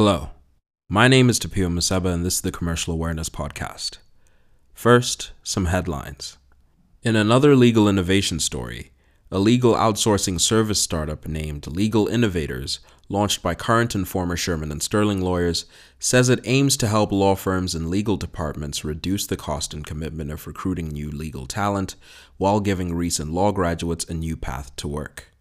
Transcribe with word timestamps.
Hello, 0.00 0.30
my 0.88 1.08
name 1.08 1.28
is 1.28 1.40
Tapio 1.40 1.66
Maseba, 1.68 2.14
and 2.14 2.24
this 2.24 2.34
is 2.34 2.40
the 2.42 2.52
Commercial 2.52 2.94
Awareness 2.94 3.28
Podcast. 3.28 3.98
First, 4.72 5.32
some 5.42 5.64
headlines. 5.64 6.38
In 7.02 7.16
another 7.16 7.56
legal 7.56 7.88
innovation 7.88 8.38
story, 8.38 8.92
a 9.32 9.40
legal 9.40 9.74
outsourcing 9.74 10.40
service 10.40 10.80
startup 10.80 11.26
named 11.26 11.66
Legal 11.66 12.06
Innovators, 12.06 12.78
launched 13.08 13.42
by 13.42 13.56
current 13.56 13.96
and 13.96 14.06
former 14.06 14.36
Shearman 14.36 14.70
and 14.70 14.80
Sterling 14.80 15.20
lawyers, 15.20 15.64
says 15.98 16.28
it 16.28 16.38
aims 16.44 16.76
to 16.76 16.86
help 16.86 17.10
law 17.10 17.34
firms 17.34 17.74
and 17.74 17.90
legal 17.90 18.16
departments 18.16 18.84
reduce 18.84 19.26
the 19.26 19.36
cost 19.36 19.74
and 19.74 19.84
commitment 19.84 20.30
of 20.30 20.46
recruiting 20.46 20.90
new 20.90 21.10
legal 21.10 21.44
talent 21.44 21.96
while 22.36 22.60
giving 22.60 22.94
recent 22.94 23.32
law 23.32 23.50
graduates 23.50 24.04
a 24.04 24.14
new 24.14 24.36
path 24.36 24.76
to 24.76 24.86
work. 24.86 25.32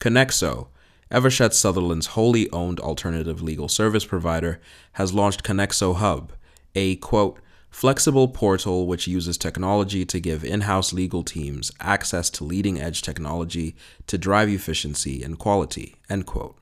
Konexo, 0.00 0.70
Eversheds 1.10 1.54
Sutherland's 1.54 2.08
wholly 2.08 2.50
owned 2.50 2.80
alternative 2.80 3.42
legal 3.42 3.68
service 3.68 4.04
provider, 4.04 4.60
has 4.92 5.12
launched 5.12 5.44
Konexo 5.44 5.96
Hub, 5.96 6.32
a 6.74 6.96
quote, 6.96 7.38
flexible 7.70 8.28
portal 8.28 8.86
which 8.86 9.08
uses 9.08 9.36
technology 9.36 10.04
to 10.04 10.20
give 10.20 10.44
in 10.44 10.62
house 10.62 10.92
legal 10.92 11.24
teams 11.24 11.72
access 11.80 12.30
to 12.30 12.44
leading 12.44 12.80
edge 12.80 13.02
technology 13.02 13.74
to 14.06 14.16
drive 14.16 14.48
efficiency 14.48 15.22
and 15.22 15.38
quality. 15.38 15.96
End 16.08 16.24
quote. 16.24 16.56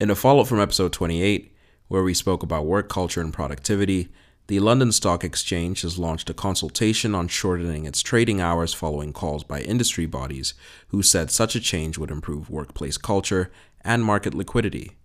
In 0.00 0.10
a 0.10 0.14
follow 0.14 0.42
up 0.42 0.48
from 0.48 0.60
episode 0.60 0.92
28, 0.92 1.54
where 1.88 2.02
we 2.02 2.12
spoke 2.12 2.42
about 2.42 2.66
work 2.66 2.88
culture 2.88 3.20
and 3.20 3.32
productivity, 3.32 4.08
the 4.48 4.60
London 4.60 4.90
Stock 4.90 5.24
Exchange 5.24 5.82
has 5.82 5.98
launched 5.98 6.30
a 6.30 6.34
consultation 6.34 7.14
on 7.14 7.28
shortening 7.28 7.84
its 7.84 8.00
trading 8.00 8.40
hours 8.40 8.72
following 8.72 9.12
calls 9.12 9.44
by 9.44 9.60
industry 9.60 10.06
bodies 10.06 10.54
who 10.88 11.02
said 11.02 11.30
such 11.30 11.54
a 11.54 11.60
change 11.60 11.98
would 11.98 12.10
improve 12.10 12.48
workplace 12.48 12.96
culture 12.96 13.50
and 13.82 14.02
market 14.02 14.32
liquidity. 14.32 14.96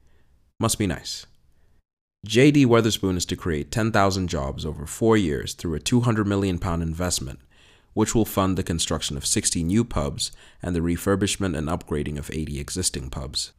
Must 0.62 0.80
be 0.80 0.88
nice. 0.88 1.26
JD 2.26 2.68
Wetherspoon 2.68 3.18
is 3.18 3.26
to 3.26 3.36
create 3.36 3.70
10,000 3.70 4.30
jobs 4.30 4.66
over 4.66 4.86
four 4.86 5.18
years 5.18 5.54
through 5.54 5.76
a 5.76 5.82
£200 5.82 6.26
million 6.26 6.58
investment, 6.82 7.40
which 7.94 8.16
will 8.16 8.24
fund 8.24 8.58
the 8.58 8.64
construction 8.64 9.18
of 9.18 9.26
60 9.26 9.62
new 9.66 9.84
pubs 9.84 10.32
and 10.62 10.74
the 10.74 10.80
refurbishment 10.80 11.58
and 11.58 11.68
upgrading 11.68 12.18
of 12.18 12.32
80 12.32 12.62
existing 12.62 13.10
pubs. 13.10 13.52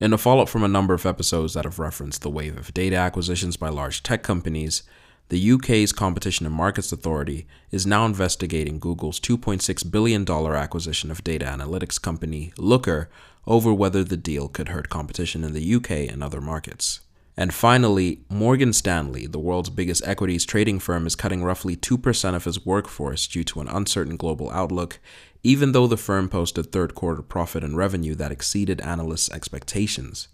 In 0.00 0.12
a 0.12 0.18
follow 0.18 0.42
up 0.42 0.48
from 0.48 0.62
a 0.62 0.68
number 0.68 0.94
of 0.94 1.04
episodes 1.04 1.54
that 1.54 1.64
have 1.64 1.80
referenced 1.80 2.22
the 2.22 2.30
wave 2.30 2.56
of 2.56 2.72
data 2.72 2.94
acquisitions 2.94 3.56
by 3.56 3.68
large 3.68 4.04
tech 4.04 4.22
companies, 4.22 4.84
the 5.28 5.52
UK's 5.52 5.92
Competition 5.92 6.46
and 6.46 6.54
Markets 6.54 6.92
Authority 6.92 7.48
is 7.72 7.84
now 7.84 8.06
investigating 8.06 8.78
Google's 8.78 9.18
$2.6 9.18 9.90
billion 9.90 10.30
acquisition 10.30 11.10
of 11.10 11.24
data 11.24 11.46
analytics 11.46 12.00
company 12.00 12.52
Looker 12.56 13.10
over 13.44 13.74
whether 13.74 14.04
the 14.04 14.16
deal 14.16 14.46
could 14.46 14.68
hurt 14.68 14.88
competition 14.88 15.42
in 15.42 15.52
the 15.52 15.74
UK 15.74 15.90
and 15.90 16.22
other 16.22 16.40
markets. 16.40 17.00
And 17.36 17.52
finally, 17.52 18.20
Morgan 18.28 18.72
Stanley, 18.72 19.26
the 19.26 19.38
world's 19.40 19.70
biggest 19.70 20.06
equities 20.06 20.44
trading 20.44 20.78
firm, 20.78 21.08
is 21.08 21.16
cutting 21.16 21.42
roughly 21.42 21.76
2% 21.76 22.34
of 22.34 22.46
its 22.46 22.64
workforce 22.64 23.26
due 23.26 23.44
to 23.44 23.60
an 23.60 23.68
uncertain 23.68 24.16
global 24.16 24.48
outlook 24.50 25.00
even 25.42 25.72
though 25.72 25.86
the 25.86 25.96
firm 25.96 26.28
posted 26.28 26.72
third 26.72 26.94
quarter 26.94 27.22
profit 27.22 27.62
and 27.62 27.76
revenue 27.76 28.14
that 28.14 28.32
exceeded 28.32 28.80
analysts' 28.80 29.30
expectations. 29.30 30.28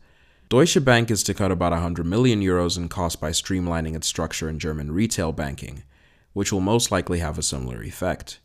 Deutsche 0.48 0.82
Bank 0.84 1.10
is 1.10 1.22
to 1.22 1.34
cut 1.34 1.50
about 1.50 1.72
100 1.72 2.04
million 2.04 2.40
euros 2.40 2.76
in 2.76 2.88
costs 2.88 3.16
by 3.16 3.30
streamlining 3.30 3.96
its 3.96 4.06
structure 4.06 4.48
in 4.48 4.58
German 4.58 4.92
retail 4.92 5.32
banking, 5.32 5.82
which 6.32 6.52
will 6.52 6.60
most 6.60 6.90
likely 6.90 7.18
have 7.18 7.38
a 7.38 7.42
similar 7.42 7.82
effect. 7.82 8.38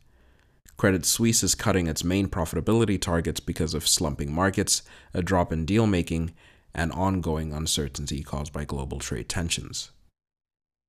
Credit 0.78 1.06
Suisse 1.06 1.44
is 1.44 1.56
cutting 1.56 1.88
its 1.88 2.06
main 2.06 2.30
profitability 2.30 3.00
targets 3.00 3.42
because 3.42 3.74
of 3.74 3.88
slumping 3.88 4.32
markets, 4.32 4.82
a 5.14 5.22
drop 5.22 5.52
in 5.52 5.66
deal 5.66 5.86
making, 5.86 6.34
and 6.74 6.92
ongoing 6.94 7.52
uncertainty 7.52 8.24
caused 8.24 8.54
by 8.54 8.64
global 8.64 9.00
trade 9.00 9.28
tensions. 9.28 9.92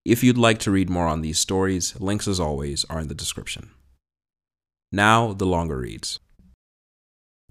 If 0.05 0.23
you'd 0.23 0.39
like 0.39 0.59
to 0.61 0.71
read 0.71 0.89
more 0.89 1.07
on 1.07 1.23
these 1.23 1.39
stories, 1.39 1.99
links 2.01 2.29
as 2.29 2.39
always 2.39 2.85
are 2.89 3.01
in 3.01 3.09
the 3.09 3.15
description. 3.15 3.71
Now, 4.93 5.33
the 5.33 5.47
longer 5.47 5.79
reads. 5.79 6.19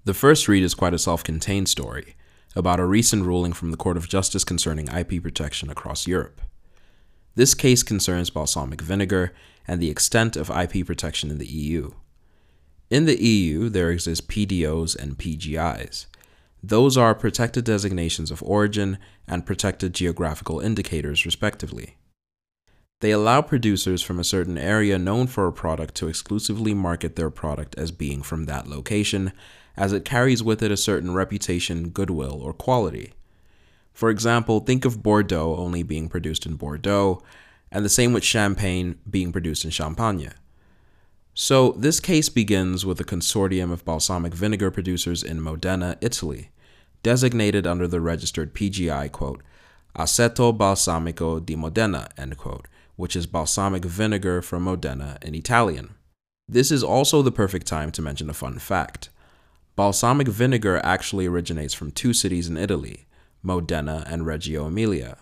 The 0.04 0.14
first 0.14 0.48
read 0.48 0.62
is 0.62 0.74
quite 0.74 0.94
a 0.94 0.98
self 0.98 1.24
contained 1.24 1.68
story 1.68 2.16
about 2.56 2.80
a 2.80 2.84
recent 2.84 3.24
ruling 3.24 3.52
from 3.52 3.70
the 3.70 3.76
Court 3.76 3.96
of 3.96 4.08
Justice 4.08 4.44
concerning 4.44 4.88
IP 4.88 5.22
protection 5.22 5.70
across 5.70 6.06
Europe. 6.06 6.40
This 7.36 7.54
case 7.54 7.82
concerns 7.82 8.28
balsamic 8.28 8.80
vinegar 8.80 9.32
and 9.66 9.80
the 9.80 9.90
extent 9.90 10.36
of 10.36 10.50
IP 10.50 10.84
protection 10.84 11.30
in 11.30 11.38
the 11.38 11.46
EU. 11.46 11.92
In 12.90 13.06
the 13.06 13.22
EU, 13.22 13.68
there 13.68 13.90
exist 13.90 14.28
PDOs 14.28 14.96
and 14.96 15.16
PGIs. 15.16 16.06
Those 16.62 16.96
are 16.96 17.14
protected 17.14 17.64
designations 17.64 18.30
of 18.30 18.42
origin 18.42 18.98
and 19.28 19.46
protected 19.46 19.94
geographical 19.94 20.60
indicators, 20.60 21.24
respectively. 21.24 21.96
They 23.00 23.12
allow 23.12 23.40
producers 23.40 24.02
from 24.02 24.18
a 24.18 24.24
certain 24.24 24.58
area 24.58 24.98
known 24.98 25.26
for 25.26 25.46
a 25.46 25.52
product 25.52 25.94
to 25.96 26.08
exclusively 26.08 26.74
market 26.74 27.16
their 27.16 27.30
product 27.30 27.74
as 27.78 27.90
being 27.90 28.22
from 28.22 28.44
that 28.44 28.66
location, 28.66 29.32
as 29.74 29.94
it 29.94 30.04
carries 30.04 30.42
with 30.42 30.62
it 30.62 30.70
a 30.70 30.76
certain 30.76 31.14
reputation, 31.14 31.88
goodwill, 31.88 32.40
or 32.42 32.52
quality. 32.52 33.14
For 33.94 34.10
example, 34.10 34.60
think 34.60 34.84
of 34.84 35.02
Bordeaux 35.02 35.56
only 35.56 35.82
being 35.82 36.10
produced 36.10 36.44
in 36.44 36.56
Bordeaux, 36.56 37.22
and 37.72 37.84
the 37.84 37.88
same 37.88 38.12
with 38.12 38.22
Champagne 38.24 38.98
being 39.08 39.32
produced 39.32 39.64
in 39.64 39.70
Champagne. 39.70 40.32
So, 41.32 41.72
this 41.72 42.00
case 42.00 42.28
begins 42.28 42.84
with 42.84 43.00
a 43.00 43.04
consortium 43.04 43.72
of 43.72 43.84
balsamic 43.84 44.34
vinegar 44.34 44.70
producers 44.70 45.22
in 45.22 45.40
Modena, 45.40 45.96
Italy, 46.02 46.50
designated 47.02 47.66
under 47.66 47.88
the 47.88 48.00
registered 48.00 48.52
PGI, 48.52 49.10
quote, 49.10 49.42
Aceto 49.96 50.56
Balsamico 50.56 51.44
di 51.44 51.56
Modena, 51.56 52.08
end 52.18 52.36
quote, 52.36 52.68
which 53.00 53.16
is 53.16 53.26
balsamic 53.26 53.82
vinegar 53.82 54.42
from 54.42 54.64
Modena 54.64 55.16
in 55.22 55.34
Italian. 55.34 55.94
This 56.46 56.70
is 56.70 56.84
also 56.84 57.22
the 57.22 57.32
perfect 57.32 57.66
time 57.66 57.90
to 57.92 58.02
mention 58.02 58.28
a 58.28 58.34
fun 58.34 58.58
fact. 58.58 59.08
Balsamic 59.74 60.28
vinegar 60.28 60.82
actually 60.84 61.24
originates 61.24 61.72
from 61.72 61.92
two 61.92 62.12
cities 62.12 62.46
in 62.46 62.58
Italy, 62.58 63.06
Modena 63.42 64.04
and 64.06 64.26
Reggio 64.26 64.66
Emilia. 64.66 65.16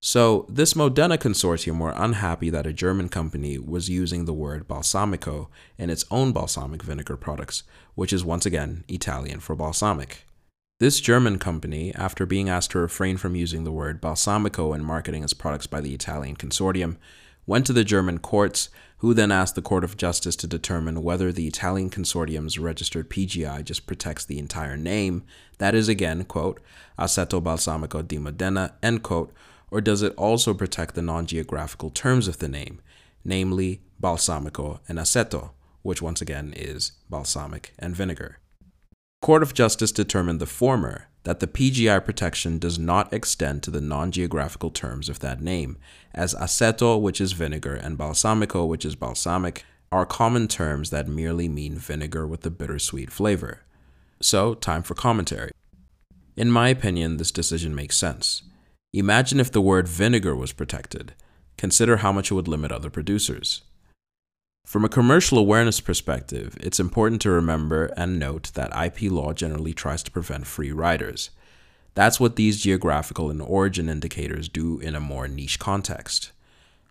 So, 0.00 0.46
this 0.48 0.74
Modena 0.74 1.18
consortium 1.18 1.80
were 1.80 1.92
unhappy 1.94 2.48
that 2.48 2.66
a 2.66 2.72
German 2.72 3.10
company 3.10 3.58
was 3.58 3.90
using 3.90 4.24
the 4.24 4.32
word 4.32 4.66
balsamico 4.66 5.48
in 5.76 5.90
its 5.90 6.06
own 6.10 6.32
balsamic 6.32 6.82
vinegar 6.82 7.18
products, 7.18 7.62
which 7.94 8.14
is 8.14 8.24
once 8.24 8.46
again 8.46 8.84
Italian 8.88 9.40
for 9.40 9.54
balsamic. 9.54 10.24
This 10.82 11.00
German 11.00 11.38
company, 11.38 11.94
after 11.94 12.26
being 12.26 12.48
asked 12.48 12.72
to 12.72 12.80
refrain 12.80 13.16
from 13.16 13.36
using 13.36 13.62
the 13.62 13.70
word 13.70 14.02
balsamico 14.02 14.74
in 14.74 14.84
marketing 14.84 15.22
its 15.22 15.32
products 15.32 15.68
by 15.68 15.80
the 15.80 15.94
Italian 15.94 16.34
consortium, 16.34 16.96
went 17.46 17.66
to 17.66 17.72
the 17.72 17.84
German 17.84 18.18
courts, 18.18 18.68
who 18.96 19.14
then 19.14 19.30
asked 19.30 19.54
the 19.54 19.62
Court 19.62 19.84
of 19.84 19.96
Justice 19.96 20.34
to 20.34 20.48
determine 20.48 21.04
whether 21.04 21.30
the 21.30 21.46
Italian 21.46 21.88
consortium's 21.88 22.58
registered 22.58 23.08
PGI 23.08 23.64
just 23.64 23.86
protects 23.86 24.24
the 24.24 24.40
entire 24.40 24.76
name, 24.76 25.22
that 25.58 25.76
is 25.76 25.88
again, 25.88 26.24
quote, 26.24 26.60
Aceto 26.98 27.40
Balsamico 27.40 28.02
di 28.02 28.18
Modena, 28.18 28.74
end 28.82 29.04
quote, 29.04 29.32
or 29.70 29.80
does 29.80 30.02
it 30.02 30.12
also 30.16 30.52
protect 30.52 30.96
the 30.96 31.00
non 31.00 31.26
geographical 31.26 31.90
terms 31.90 32.26
of 32.26 32.40
the 32.40 32.48
name, 32.48 32.80
namely 33.24 33.82
balsamico 34.02 34.80
and 34.88 34.98
aceto, 34.98 35.50
which 35.82 36.02
once 36.02 36.20
again 36.20 36.52
is 36.56 36.90
balsamic 37.08 37.72
and 37.78 37.94
vinegar. 37.94 38.40
Court 39.22 39.44
of 39.44 39.54
Justice 39.54 39.92
determined 39.92 40.40
the 40.40 40.46
former, 40.46 41.06
that 41.22 41.38
the 41.38 41.46
PGI 41.46 42.04
protection 42.04 42.58
does 42.58 42.76
not 42.76 43.12
extend 43.12 43.62
to 43.62 43.70
the 43.70 43.80
non 43.80 44.10
geographical 44.10 44.68
terms 44.68 45.08
of 45.08 45.20
that 45.20 45.40
name, 45.40 45.78
as 46.12 46.34
aceto, 46.34 47.00
which 47.00 47.20
is 47.20 47.30
vinegar, 47.30 47.72
and 47.72 47.96
balsamico, 47.96 48.66
which 48.66 48.84
is 48.84 48.96
balsamic, 48.96 49.64
are 49.92 50.04
common 50.04 50.48
terms 50.48 50.90
that 50.90 51.06
merely 51.06 51.48
mean 51.48 51.76
vinegar 51.76 52.26
with 52.26 52.44
a 52.44 52.50
bittersweet 52.50 53.12
flavor. 53.12 53.60
So, 54.20 54.54
time 54.54 54.82
for 54.82 54.94
commentary. 54.94 55.52
In 56.36 56.50
my 56.50 56.68
opinion, 56.70 57.18
this 57.18 57.30
decision 57.30 57.76
makes 57.76 57.96
sense. 57.96 58.42
Imagine 58.92 59.38
if 59.38 59.52
the 59.52 59.60
word 59.60 59.86
vinegar 59.86 60.34
was 60.34 60.52
protected. 60.52 61.14
Consider 61.56 61.98
how 61.98 62.10
much 62.10 62.32
it 62.32 62.34
would 62.34 62.48
limit 62.48 62.72
other 62.72 62.90
producers. 62.90 63.62
From 64.64 64.84
a 64.84 64.88
commercial 64.88 65.38
awareness 65.38 65.80
perspective, 65.80 66.56
it's 66.60 66.80
important 66.80 67.20
to 67.22 67.30
remember 67.30 67.86
and 67.96 68.18
note 68.18 68.52
that 68.54 68.74
IP 68.74 69.10
law 69.10 69.32
generally 69.32 69.74
tries 69.74 70.02
to 70.04 70.10
prevent 70.10 70.46
free 70.46 70.72
riders. 70.72 71.30
That's 71.94 72.18
what 72.18 72.36
these 72.36 72.62
geographical 72.62 73.30
and 73.30 73.42
origin 73.42 73.88
indicators 73.88 74.48
do 74.48 74.78
in 74.78 74.94
a 74.94 75.00
more 75.00 75.28
niche 75.28 75.58
context. 75.58 76.32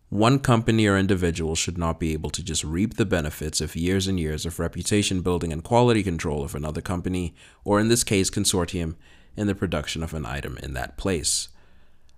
One 0.09 0.39
company 0.39 0.85
or 0.85 0.97
individual 0.97 1.56
should 1.56 1.77
not 1.77 2.00
be 2.00 2.12
able 2.13 2.29
to 2.31 2.44
just 2.44 2.65
reap 2.65 2.97
the 2.97 3.06
benefits 3.06 3.62
of 3.62 3.75
years 3.75 4.07
and 4.07 4.19
years 4.19 4.45
of 4.45 4.59
reputation 4.59 5.21
building 5.21 5.53
and 5.53 5.63
quality 5.63 6.03
control 6.03 6.44
of 6.44 6.53
another 6.53 6.81
company, 6.81 7.33
or 7.63 7.79
in 7.79 7.88
this 7.88 8.03
case, 8.03 8.29
consortium, 8.29 8.95
in 9.38 9.47
the 9.47 9.56
production 9.56 10.03
of 10.03 10.13
an 10.13 10.25
item 10.25 10.57
in 10.62 10.74
that 10.74 10.97
place. 10.97 11.47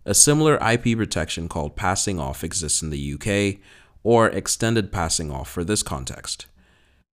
A 0.06 0.16
similar 0.16 0.56
IP 0.56 0.98
protection 0.98 1.48
called 1.48 1.76
passing 1.76 2.20
off 2.20 2.44
exists 2.44 2.82
in 2.82 2.90
the 2.90 3.14
UK, 3.14 3.62
or 4.04 4.28
extended 4.28 4.92
passing 4.92 5.32
off 5.32 5.50
for 5.50 5.64
this 5.64 5.84
context. 5.84 6.46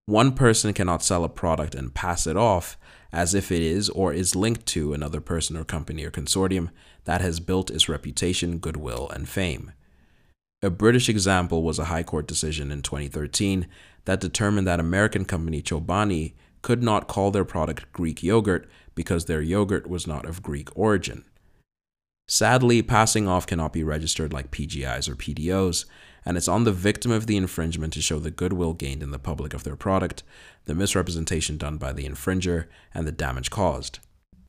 One 0.06 0.32
person 0.32 0.72
cannot 0.72 1.04
sell 1.04 1.22
a 1.24 1.28
product 1.28 1.74
and 1.74 1.94
pass 1.94 2.26
it 2.26 2.36
off, 2.36 2.76
as 3.12 3.34
if 3.34 3.52
it 3.52 3.62
is 3.62 3.88
or 3.90 4.12
is 4.12 4.34
linked 4.34 4.66
to 4.66 4.92
another 4.92 5.20
person 5.20 5.56
or 5.56 5.64
company 5.64 6.04
or 6.04 6.10
consortium 6.10 6.70
that 7.04 7.20
has 7.20 7.40
built 7.40 7.70
its 7.70 7.88
reputation, 7.88 8.58
goodwill, 8.58 9.08
and 9.10 9.28
fame. 9.28 9.72
A 10.62 10.70
British 10.70 11.08
example 11.08 11.62
was 11.62 11.78
a 11.78 11.86
High 11.86 12.02
Court 12.02 12.26
decision 12.26 12.70
in 12.70 12.82
2013 12.82 13.66
that 14.04 14.20
determined 14.20 14.66
that 14.66 14.80
American 14.80 15.24
company 15.24 15.62
Chobani 15.62 16.34
could 16.62 16.82
not 16.82 17.08
call 17.08 17.30
their 17.30 17.44
product 17.44 17.90
Greek 17.92 18.22
yogurt 18.22 18.68
because 18.94 19.24
their 19.24 19.40
yogurt 19.40 19.88
was 19.88 20.06
not 20.06 20.26
of 20.26 20.42
Greek 20.42 20.68
origin. 20.76 21.24
Sadly, 22.32 22.80
passing 22.80 23.26
off 23.26 23.44
cannot 23.44 23.72
be 23.72 23.82
registered 23.82 24.32
like 24.32 24.52
PGIs 24.52 25.08
or 25.08 25.16
PDOs, 25.16 25.84
and 26.24 26.36
it's 26.36 26.46
on 26.46 26.62
the 26.62 26.70
victim 26.70 27.10
of 27.10 27.26
the 27.26 27.36
infringement 27.36 27.92
to 27.94 28.00
show 28.00 28.20
the 28.20 28.30
goodwill 28.30 28.72
gained 28.72 29.02
in 29.02 29.10
the 29.10 29.18
public 29.18 29.52
of 29.52 29.64
their 29.64 29.74
product, 29.74 30.22
the 30.66 30.74
misrepresentation 30.76 31.56
done 31.56 31.76
by 31.76 31.92
the 31.92 32.06
infringer, 32.06 32.66
and 32.94 33.04
the 33.04 33.10
damage 33.10 33.50
caused. 33.50 33.98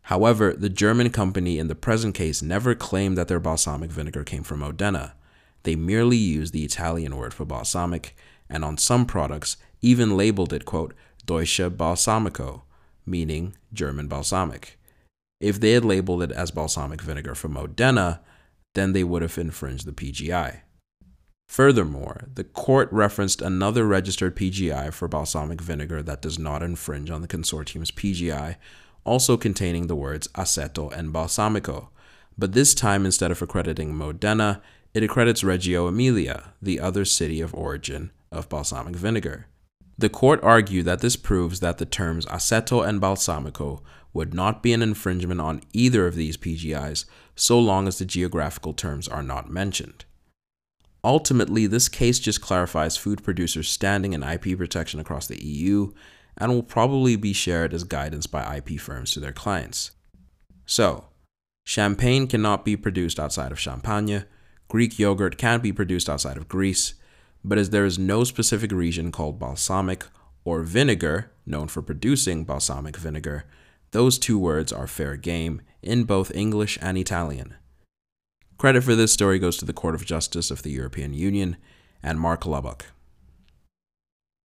However, 0.03 0.53
the 0.53 0.69
German 0.69 1.09
company 1.09 1.57
in 1.57 1.69
the 1.69 1.73
present 1.73 2.13
case 2.13 2.43
never 2.43 2.75
claimed 2.75 3.17
that 3.17 3.27
their 3.27 3.39
balsamic 3.39 3.89
vinegar 3.89 4.23
came 4.23 4.43
from 4.43 4.59
Modena. 4.59 5.15
They 5.63 5.75
merely 5.75 6.17
used 6.17 6.53
the 6.53 6.63
Italian 6.63 7.17
word 7.17 7.33
for 7.33 7.45
balsamic, 7.45 8.15
and 8.47 8.63
on 8.63 8.77
some 8.77 9.07
products 9.07 9.57
even 9.81 10.15
labeled 10.15 10.53
it, 10.53 10.65
quote, 10.65 10.93
Deutsche 11.25 11.57
Balsamico, 11.57 12.61
meaning 13.07 13.55
German 13.73 14.07
balsamic. 14.07 14.77
If 15.41 15.59
they 15.59 15.71
had 15.71 15.83
labeled 15.83 16.21
it 16.21 16.31
as 16.31 16.51
balsamic 16.51 17.01
vinegar 17.01 17.33
from 17.33 17.53
Modena, 17.53 18.21
then 18.75 18.93
they 18.93 19.03
would 19.03 19.23
have 19.23 19.37
infringed 19.39 19.85
the 19.85 19.91
PGI. 19.91 20.61
Furthermore, 21.47 22.29
the 22.33 22.43
court 22.43 22.87
referenced 22.93 23.41
another 23.41 23.85
registered 23.85 24.37
PGI 24.37 24.93
for 24.93 25.07
balsamic 25.07 25.59
vinegar 25.59 26.03
that 26.03 26.21
does 26.21 26.37
not 26.37 26.61
infringe 26.61 27.09
on 27.09 27.21
the 27.21 27.27
consortium's 27.27 27.91
PGI, 27.91 28.55
also 29.03 29.35
containing 29.35 29.87
the 29.87 29.95
words 29.95 30.27
aceto 30.29 30.93
and 30.93 31.11
balsamico, 31.11 31.89
but 32.37 32.53
this 32.53 32.73
time 32.75 33.03
instead 33.03 33.31
of 33.31 33.41
accrediting 33.41 33.95
Modena, 33.95 34.61
it 34.93 35.03
accredits 35.03 35.43
Reggio 35.43 35.87
Emilia, 35.87 36.53
the 36.61 36.79
other 36.79 37.03
city 37.03 37.41
of 37.41 37.53
origin 37.55 38.11
of 38.31 38.47
balsamic 38.47 38.95
vinegar. 38.95 39.47
The 39.97 40.09
court 40.09 40.39
argued 40.43 40.85
that 40.85 41.01
this 41.01 41.15
proves 41.15 41.59
that 41.59 41.79
the 41.79 41.85
terms 41.85 42.25
aceto 42.27 42.87
and 42.87 43.01
balsamico 43.01 43.81
would 44.13 44.33
not 44.33 44.61
be 44.61 44.73
an 44.73 44.81
infringement 44.81 45.39
on 45.39 45.61
either 45.73 46.07
of 46.07 46.15
these 46.15 46.37
PGIs 46.37 47.05
so 47.35 47.59
long 47.59 47.87
as 47.87 47.97
the 47.97 48.05
geographical 48.05 48.73
terms 48.73 49.07
are 49.07 49.23
not 49.23 49.49
mentioned. 49.49 50.05
Ultimately, 51.03 51.65
this 51.65 51.89
case 51.89 52.19
just 52.19 52.41
clarifies 52.41 52.97
food 52.97 53.23
producers' 53.23 53.69
standing 53.69 54.13
in 54.13 54.23
IP 54.23 54.57
protection 54.57 54.99
across 54.99 55.27
the 55.27 55.43
EU 55.43 55.93
and 56.37 56.51
will 56.51 56.63
probably 56.63 57.15
be 57.15 57.33
shared 57.33 57.73
as 57.73 57.83
guidance 57.83 58.27
by 58.27 58.57
IP 58.57 58.79
firms 58.79 59.11
to 59.11 59.19
their 59.19 59.31
clients. 59.31 59.91
So, 60.65 61.05
champagne 61.65 62.27
cannot 62.27 62.63
be 62.63 62.77
produced 62.77 63.19
outside 63.19 63.51
of 63.51 63.59
Champagne, 63.59 64.25
Greek 64.67 64.97
yogurt 64.97 65.37
can 65.37 65.59
be 65.59 65.73
produced 65.73 66.09
outside 66.09 66.37
of 66.37 66.47
Greece, 66.47 66.93
but 67.43 67.57
as 67.57 67.71
there 67.71 67.83
is 67.83 67.99
no 67.99 68.23
specific 68.23 68.71
region 68.71 69.11
called 69.11 69.37
balsamic 69.37 70.05
or 70.45 70.61
vinegar 70.61 71.31
known 71.45 71.67
for 71.67 71.81
producing 71.81 72.45
balsamic 72.45 72.95
vinegar, 72.95 73.43
those 73.91 74.17
two 74.17 74.39
words 74.39 74.71
are 74.71 74.87
fair 74.87 75.15
game 75.15 75.61
in 75.81 76.03
both 76.03 76.33
English 76.35 76.77
and 76.81 76.97
Italian. 76.97 77.55
Credit 78.57 78.83
for 78.83 78.95
this 78.95 79.11
story 79.11 79.39
goes 79.39 79.57
to 79.57 79.65
the 79.65 79.73
Court 79.73 79.95
of 79.95 80.05
Justice 80.05 80.51
of 80.51 80.63
the 80.63 80.71
European 80.71 81.13
Union 81.13 81.57
and 82.03 82.19
Mark 82.19 82.45
Lubbock. 82.45 82.85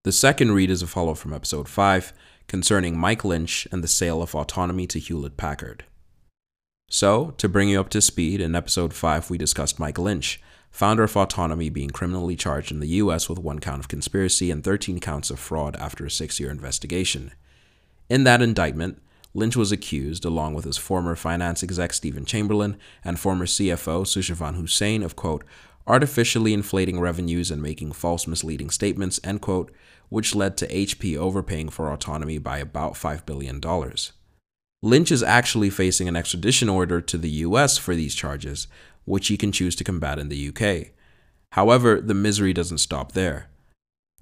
The 0.04 0.12
second 0.12 0.52
read 0.52 0.70
is 0.70 0.82
a 0.82 0.86
follow 0.86 1.14
from 1.14 1.32
episode 1.32 1.68
5 1.68 2.12
concerning 2.48 2.98
Mike 2.98 3.24
Lynch 3.24 3.66
and 3.70 3.82
the 3.82 3.88
sale 3.88 4.22
of 4.22 4.34
autonomy 4.34 4.86
to 4.86 4.98
Hewlett 4.98 5.36
Packard. 5.36 5.84
So, 6.88 7.34
to 7.38 7.48
bring 7.48 7.68
you 7.68 7.80
up 7.80 7.88
to 7.90 8.00
speed, 8.00 8.40
in 8.40 8.54
episode 8.54 8.94
5 8.94 9.28
we 9.28 9.38
discussed 9.38 9.80
Mike 9.80 9.98
Lynch, 9.98 10.40
founder 10.70 11.02
of 11.02 11.16
Autonomy, 11.16 11.70
being 11.70 11.90
criminally 11.90 12.36
charged 12.36 12.70
in 12.70 12.80
the 12.80 13.00
US 13.02 13.28
with 13.28 13.38
one 13.38 13.58
count 13.58 13.80
of 13.80 13.88
conspiracy 13.88 14.50
and 14.50 14.62
13 14.62 15.00
counts 15.00 15.30
of 15.30 15.40
fraud 15.40 15.74
after 15.76 16.06
a 16.06 16.10
six 16.10 16.38
year 16.38 16.50
investigation. 16.50 17.32
In 18.08 18.24
that 18.24 18.40
indictment, 18.40 19.02
Lynch 19.36 19.54
was 19.54 19.70
accused, 19.70 20.24
along 20.24 20.54
with 20.54 20.64
his 20.64 20.78
former 20.78 21.14
finance 21.14 21.62
exec 21.62 21.92
Stephen 21.92 22.24
Chamberlain 22.24 22.78
and 23.04 23.20
former 23.20 23.44
CFO 23.44 24.06
Sushovan 24.06 24.54
Hussain, 24.54 25.02
of 25.02 25.14
quote, 25.14 25.44
artificially 25.86 26.54
inflating 26.54 26.98
revenues 26.98 27.50
and 27.50 27.60
making 27.60 27.92
false 27.92 28.26
misleading 28.26 28.70
statements, 28.70 29.20
end 29.22 29.42
quote, 29.42 29.70
which 30.08 30.34
led 30.34 30.56
to 30.56 30.66
HP 30.68 31.18
overpaying 31.18 31.68
for 31.68 31.92
autonomy 31.92 32.38
by 32.38 32.56
about 32.56 32.94
$5 32.94 33.26
billion. 33.26 33.60
Lynch 34.82 35.12
is 35.12 35.22
actually 35.22 35.68
facing 35.68 36.08
an 36.08 36.16
extradition 36.16 36.70
order 36.70 37.02
to 37.02 37.18
the 37.18 37.30
US 37.30 37.76
for 37.76 37.94
these 37.94 38.14
charges, 38.14 38.68
which 39.04 39.28
he 39.28 39.36
can 39.36 39.52
choose 39.52 39.76
to 39.76 39.84
combat 39.84 40.18
in 40.18 40.30
the 40.30 40.48
UK. 40.48 40.92
However, 41.52 42.00
the 42.00 42.14
misery 42.14 42.54
doesn't 42.54 42.78
stop 42.78 43.12
there. 43.12 43.50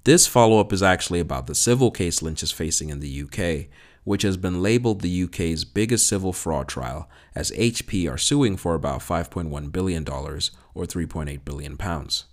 This 0.03 0.27
follow 0.27 0.59
up 0.59 0.73
is 0.73 0.83
actually 0.83 1.21
about 1.21 1.47
the 1.47 1.55
civil 1.55 1.89
case 1.89 2.21
Lynch 2.21 2.43
is 2.43 2.51
facing 2.51 2.89
in 2.89 2.99
the 2.99 3.23
UK, 3.23 3.69
which 4.05 4.21
has 4.21 4.37
been 4.37 4.61
labeled 4.61 5.01
the 5.01 5.23
UK's 5.23 5.65
biggest 5.65 6.07
civil 6.07 6.31
fraud 6.31 6.69
trial, 6.69 7.09
as 7.35 7.51
HP 7.51 8.09
are 8.09 8.17
suing 8.17 8.55
for 8.55 8.73
about 8.73 9.01
$5.1 9.01 9.71
billion 9.71 10.03
or 10.07 10.85
3.8 10.85 11.43
billion 11.43 11.75
pounds. 11.75 12.25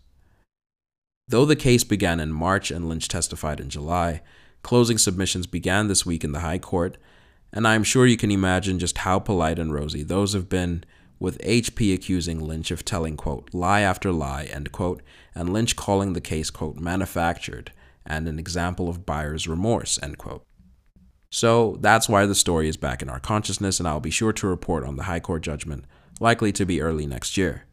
Though 1.27 1.47
the 1.47 1.57
case 1.57 1.83
began 1.83 2.21
in 2.21 2.31
March 2.31 2.71
and 2.71 2.89
Lynch 2.89 3.09
testified 3.09 3.59
in 3.59 3.71
July, 3.71 4.21
closing 4.63 4.99
submissions 4.99 5.47
began 5.47 5.89
this 5.89 6.07
week 6.07 6.23
in 6.23 6.33
the 6.33 6.41
High 6.41 6.59
Court, 6.59 6.99
and 7.53 7.67
I'm 7.67 7.85
sure 7.85 8.07
you 8.07 8.17
can 8.17 8.31
imagine 8.31 8.79
just 8.79 8.99
how 8.99 9.19
polite 9.19 9.59
and 9.59 9.73
rosy 9.73 10.03
those 10.03 10.35
have 10.35 10.49
been 10.49 10.85
with 11.19 11.39
HP 11.39 11.95
accusing 11.95 12.39
Lynch 12.39 12.71
of 12.71 12.85
telling, 12.85 13.17
quote, 13.17 13.49
lie 13.55 13.81
after 13.81 14.13
lie, 14.13 14.45
end 14.45 14.73
quote, 14.73 15.03
and 15.35 15.53
Lynch 15.53 15.75
calling 15.75 16.13
the 16.13 16.21
case, 16.21 16.51
quote, 16.51 16.77
manufactured 16.77 17.73
and 18.05 18.29
an 18.29 18.39
example 18.39 18.89
of 18.89 19.07
buyer's 19.07 19.47
remorse, 19.49 19.99
end 20.03 20.19
quote. 20.19 20.45
So 21.35 21.79
that's 21.81 22.11
why 22.11 22.27
the 22.27 22.35
story 22.35 22.69
is 22.69 22.77
back 22.77 23.01
in 23.01 23.09
our 23.09 23.19
consciousness, 23.19 23.79
and 23.79 23.89
I'll 23.89 24.01
be 24.01 24.11
sure 24.11 24.35
to 24.35 24.47
report 24.47 24.85
on 24.85 24.97
the 24.97 25.05
High 25.05 25.19
Court 25.19 25.43
judgment, 25.43 25.87
likely 26.21 26.53
to 26.53 26.67
be 26.67 26.83
early 26.83 27.07
next 27.07 27.39
year. 27.39 27.65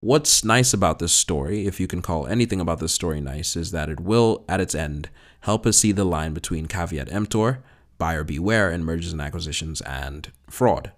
What's 0.00 0.42
nice 0.42 0.72
about 0.72 0.98
this 0.98 1.12
story, 1.12 1.66
if 1.66 1.78
you 1.78 1.86
can 1.86 2.00
call 2.00 2.26
anything 2.26 2.58
about 2.58 2.78
this 2.78 2.94
story 2.94 3.20
nice, 3.20 3.54
is 3.54 3.70
that 3.72 3.90
it 3.90 4.00
will, 4.00 4.46
at 4.48 4.62
its 4.62 4.74
end, 4.74 5.10
help 5.40 5.66
us 5.66 5.76
see 5.76 5.92
the 5.92 6.04
line 6.04 6.32
between 6.32 6.68
caveat 6.68 7.12
emptor, 7.12 7.62
buyer 7.98 8.24
beware 8.24 8.70
in 8.70 8.82
mergers 8.82 9.12
and 9.12 9.20
acquisitions, 9.20 9.82
and 9.82 10.32
fraud. 10.48 10.92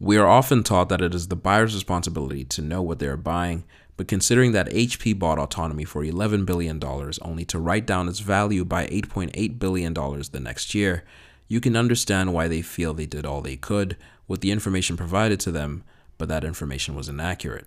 We 0.00 0.16
are 0.16 0.26
often 0.26 0.62
taught 0.62 0.88
that 0.88 1.02
it 1.02 1.14
is 1.14 1.28
the 1.28 1.36
buyer's 1.36 1.74
responsibility 1.74 2.42
to 2.46 2.62
know 2.62 2.80
what 2.80 3.00
they 3.00 3.06
are 3.06 3.18
buying, 3.18 3.64
but 3.96 4.08
considering 4.08 4.52
that 4.52 4.70
HP 4.70 5.18
bought 5.18 5.38
autonomy 5.38 5.84
for 5.84 6.02
$11 6.02 6.44
billion 6.44 6.82
only 7.22 7.44
to 7.44 7.58
write 7.58 7.86
down 7.86 8.08
its 8.08 8.20
value 8.20 8.64
by 8.64 8.86
$8.8 8.86 9.58
billion 9.58 9.94
the 9.94 10.40
next 10.42 10.74
year, 10.74 11.04
you 11.46 11.60
can 11.60 11.76
understand 11.76 12.32
why 12.32 12.48
they 12.48 12.62
feel 12.62 12.94
they 12.94 13.06
did 13.06 13.24
all 13.24 13.40
they 13.40 13.56
could 13.56 13.96
with 14.26 14.40
the 14.40 14.50
information 14.50 14.96
provided 14.96 15.38
to 15.40 15.52
them, 15.52 15.84
but 16.18 16.28
that 16.28 16.44
information 16.44 16.94
was 16.94 17.08
inaccurate. 17.08 17.66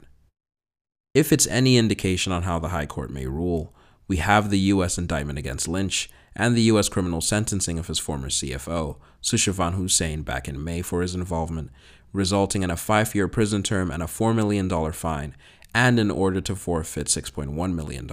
If 1.13 1.31
it's 1.31 1.47
any 1.47 1.77
indication 1.77 2.31
on 2.31 2.43
how 2.43 2.59
the 2.59 2.69
High 2.69 2.85
Court 2.85 3.09
may 3.09 3.25
rule, 3.27 3.73
we 4.07 4.17
have 4.17 4.49
the 4.49 4.59
US 4.59 4.97
indictment 4.97 5.39
against 5.39 5.67
Lynch 5.67 6.09
and 6.35 6.55
the 6.55 6.63
US 6.63 6.89
criminal 6.89 7.21
sentencing 7.21 7.79
of 7.79 7.87
his 7.87 7.99
former 7.99 8.29
CFO, 8.29 8.97
Sushovan 9.21 9.73
Hussain, 9.73 10.21
back 10.21 10.47
in 10.47 10.63
May 10.63 10.81
for 10.81 11.01
his 11.01 11.15
involvement, 11.15 11.71
resulting 12.13 12.63
in 12.63 12.69
a 12.69 12.77
five 12.77 13.13
year 13.15 13.27
prison 13.27 13.63
term 13.63 13.91
and 13.91 14.03
a 14.03 14.07
$4 14.07 14.35
million 14.35 14.69
fine, 14.91 15.35
and 15.77 15.99
an 15.99 16.09
order 16.09 16.41
to 16.41 16.55
forfeit 16.55 17.05
$6.1 17.05 17.75
million. 17.75 18.09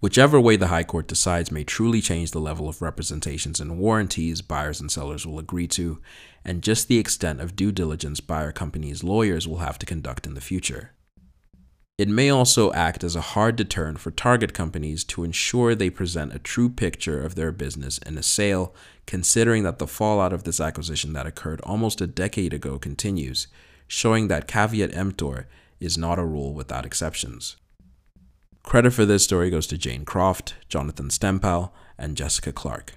Whichever 0.00 0.40
way 0.40 0.56
the 0.56 0.66
High 0.66 0.82
Court 0.82 1.06
decides 1.06 1.52
may 1.52 1.62
truly 1.62 2.00
change 2.00 2.32
the 2.32 2.40
level 2.40 2.68
of 2.68 2.82
representations 2.82 3.60
and 3.60 3.78
warranties 3.78 4.42
buyers 4.42 4.80
and 4.80 4.90
sellers 4.90 5.24
will 5.24 5.38
agree 5.38 5.68
to, 5.68 6.00
and 6.44 6.60
just 6.60 6.88
the 6.88 6.98
extent 6.98 7.40
of 7.40 7.54
due 7.54 7.70
diligence 7.70 8.18
buyer 8.18 8.50
companies' 8.50 9.04
lawyers 9.04 9.46
will 9.46 9.58
have 9.58 9.78
to 9.78 9.86
conduct 9.86 10.26
in 10.26 10.34
the 10.34 10.40
future. 10.40 10.90
It 11.98 12.08
may 12.08 12.30
also 12.30 12.72
act 12.72 13.04
as 13.04 13.14
a 13.14 13.20
hard 13.20 13.54
deterrent 13.54 14.00
for 14.00 14.10
target 14.10 14.52
companies 14.52 15.04
to 15.04 15.22
ensure 15.22 15.76
they 15.76 15.88
present 15.88 16.34
a 16.34 16.40
true 16.40 16.68
picture 16.68 17.24
of 17.24 17.36
their 17.36 17.52
business 17.52 17.98
in 17.98 18.18
a 18.18 18.24
sale, 18.24 18.74
considering 19.06 19.62
that 19.62 19.78
the 19.78 19.86
fallout 19.86 20.32
of 20.32 20.42
this 20.42 20.58
acquisition 20.58 21.12
that 21.12 21.28
occurred 21.28 21.60
almost 21.60 22.00
a 22.00 22.08
decade 22.08 22.52
ago 22.52 22.76
continues, 22.76 23.46
showing 23.86 24.26
that 24.26 24.48
caveat 24.48 24.92
emptor 24.96 25.46
is 25.82 25.98
not 25.98 26.18
a 26.18 26.24
rule 26.24 26.54
without 26.54 26.86
exceptions. 26.86 27.56
Credit 28.62 28.92
for 28.92 29.04
this 29.04 29.24
story 29.24 29.50
goes 29.50 29.66
to 29.66 29.78
Jane 29.78 30.04
Croft, 30.04 30.54
Jonathan 30.68 31.08
Stempel, 31.08 31.72
and 31.98 32.16
Jessica 32.16 32.52
Clark. 32.52 32.94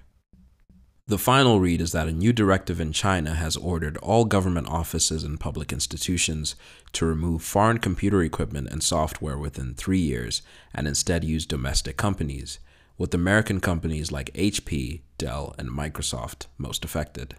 The 1.08 1.18
final 1.20 1.60
read 1.60 1.82
is 1.82 1.92
that 1.92 2.08
a 2.08 2.12
new 2.12 2.34
directive 2.34 2.82
in 2.82 2.92
China 2.92 3.36
has 3.36 3.56
ordered 3.56 3.98
all 3.98 4.26
government 4.26 4.68
offices 4.68 5.24
and 5.24 5.40
public 5.40 5.72
institutions 5.72 6.56
to 6.94 7.06
remove 7.06 7.44
foreign 7.44 7.78
computer 7.78 8.24
equipment 8.24 8.70
and 8.72 8.82
software 8.82 9.38
within 9.38 9.76
three 9.76 10.00
years 10.00 10.42
and 10.74 10.88
instead 10.88 11.24
use 11.24 11.46
domestic 11.46 11.96
companies, 11.96 12.58
with 12.98 13.14
American 13.14 13.60
companies 13.60 14.12
like 14.12 14.34
HP, 14.34 15.02
Dell, 15.20 15.54
and 15.60 15.70
Microsoft 15.70 16.48
most 16.58 16.84
affected. 16.84 17.36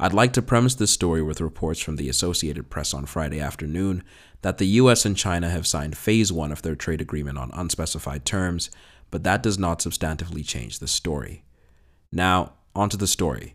I'd 0.00 0.12
like 0.12 0.32
to 0.32 0.42
premise 0.42 0.74
this 0.74 0.90
story 0.90 1.22
with 1.22 1.40
reports 1.40 1.78
from 1.78 1.94
the 1.96 2.08
Associated 2.08 2.70
Press 2.70 2.92
on 2.92 3.06
Friday 3.06 3.38
afternoon 3.40 4.02
that 4.40 4.58
the 4.58 4.66
US 4.66 5.04
and 5.04 5.16
China 5.16 5.48
have 5.48 5.66
signed 5.66 5.96
phase 5.96 6.32
one 6.32 6.50
of 6.50 6.62
their 6.62 6.74
trade 6.74 7.00
agreement 7.00 7.38
on 7.38 7.52
unspecified 7.54 8.24
terms, 8.24 8.70
but 9.12 9.22
that 9.22 9.42
does 9.42 9.58
not 9.58 9.78
substantively 9.78 10.44
change 10.44 10.78
the 10.80 10.88
story. 10.88 11.44
Now, 12.10 12.54
onto 12.74 12.96
the 12.96 13.06
story. 13.06 13.54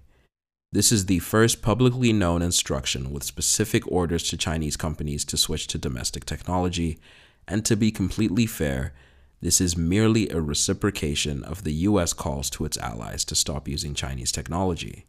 This 0.71 0.91
is 0.91 1.07
the 1.07 1.19
first 1.19 1.61
publicly 1.61 2.13
known 2.13 2.41
instruction 2.41 3.11
with 3.11 3.23
specific 3.23 3.89
orders 3.89 4.23
to 4.29 4.37
Chinese 4.37 4.77
companies 4.77 5.25
to 5.25 5.37
switch 5.37 5.67
to 5.67 5.77
domestic 5.77 6.23
technology, 6.23 6.99
and 7.47 7.65
to 7.65 7.75
be 7.75 7.91
completely 7.91 8.45
fair, 8.45 8.93
this 9.41 9.59
is 9.59 9.75
merely 9.75 10.29
a 10.29 10.39
reciprocation 10.39 11.43
of 11.43 11.63
the 11.63 11.73
US 11.73 12.13
calls 12.13 12.49
to 12.51 12.63
its 12.63 12.77
allies 12.77 13.25
to 13.25 13.35
stop 13.35 13.67
using 13.67 13.93
Chinese 13.93 14.31
technology. 14.31 15.06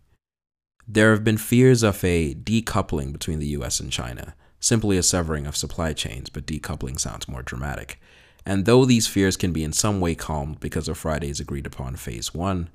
There 0.90 1.10
have 1.10 1.22
been 1.22 1.36
fears 1.36 1.82
of 1.82 2.02
a 2.02 2.34
decoupling 2.34 3.12
between 3.12 3.40
the 3.40 3.48
US 3.48 3.78
and 3.78 3.92
China, 3.92 4.34
simply 4.58 4.96
a 4.96 5.02
severing 5.02 5.46
of 5.46 5.54
supply 5.54 5.92
chains, 5.92 6.30
but 6.30 6.46
decoupling 6.46 6.98
sounds 6.98 7.28
more 7.28 7.42
dramatic. 7.42 8.00
And 8.46 8.64
though 8.64 8.86
these 8.86 9.06
fears 9.06 9.36
can 9.36 9.52
be 9.52 9.62
in 9.62 9.74
some 9.74 10.00
way 10.00 10.14
calmed 10.14 10.60
because 10.60 10.88
of 10.88 10.96
Friday's 10.96 11.40
agreed 11.40 11.66
upon 11.66 11.96
Phase 11.96 12.32
1, 12.32 12.70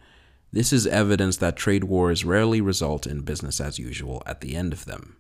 this 0.51 0.72
is 0.72 0.86
evidence 0.86 1.38
that 1.38 1.55
trade 1.55 1.86
wars 1.86 2.24
rarely 2.24 2.62
result 2.62 3.08
in 3.08 3.22
business 3.22 3.60
as 3.60 3.79
usual 3.79 4.22
at 4.27 4.41
the 4.41 4.55
end 4.55 4.74
of 4.74 4.86
them. 4.86 5.17